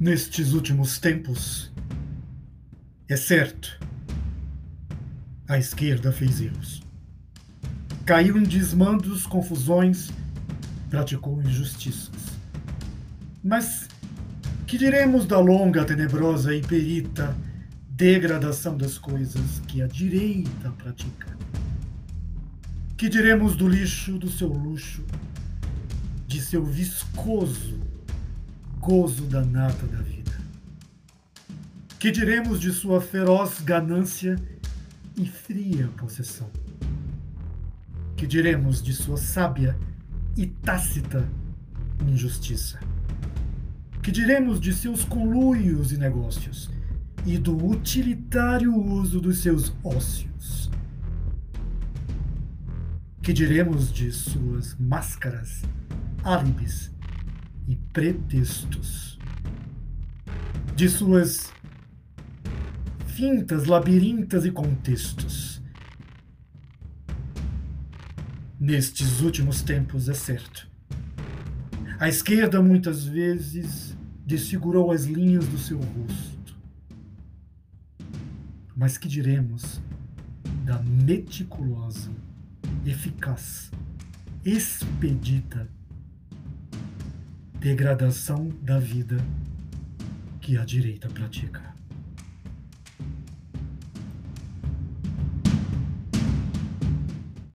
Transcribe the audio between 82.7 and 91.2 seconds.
eficaz, expedita degradação da vida que a direita